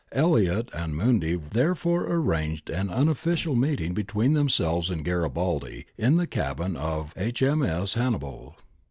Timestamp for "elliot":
0.13-0.69